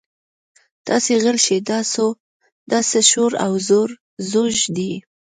تاسې 0.87 1.11
غلي 1.23 1.41
شئ 1.45 1.57
دا 2.73 2.77
څه 2.89 2.99
شور 3.09 3.31
او 3.45 3.51
ځوږ 4.31 4.55
دی. 4.75 4.91